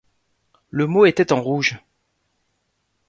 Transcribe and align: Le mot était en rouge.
Le 0.71 0.87
mot 0.87 1.05
était 1.05 1.31
en 1.31 1.43
rouge. 1.43 1.77